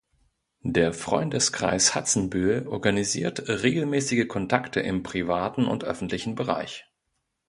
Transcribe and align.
Der 0.63 0.93
"Freundeskreis 0.93 1.93
Hatzenbühl" 1.93 2.65
organisiert 2.67 3.43
regelmäßige 3.47 4.27
Kontakte 4.27 4.79
im 4.79 5.03
privaten 5.03 5.67
und 5.67 5.83
öffentlichen 5.83 6.33
Bereich. 6.33 6.87